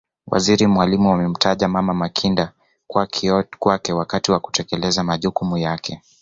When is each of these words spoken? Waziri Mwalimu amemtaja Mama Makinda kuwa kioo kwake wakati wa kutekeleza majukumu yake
Waziri 0.27 0.67
Mwalimu 0.67 1.11
amemtaja 1.13 1.67
Mama 1.67 1.93
Makinda 1.93 2.51
kuwa 2.87 3.07
kioo 3.07 3.43
kwake 3.59 3.93
wakati 3.93 4.31
wa 4.31 4.39
kutekeleza 4.39 5.03
majukumu 5.03 5.57
yake 5.57 6.01